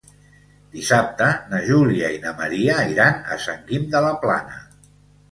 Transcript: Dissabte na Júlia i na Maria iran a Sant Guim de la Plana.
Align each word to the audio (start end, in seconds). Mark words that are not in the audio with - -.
Dissabte 0.75 1.25
na 1.51 1.59
Júlia 1.67 2.09
i 2.15 2.17
na 2.23 2.33
Maria 2.39 2.77
iran 2.93 3.19
a 3.35 3.37
Sant 3.43 3.61
Guim 3.69 3.85
de 3.97 4.01
la 4.07 4.15
Plana. 4.25 4.57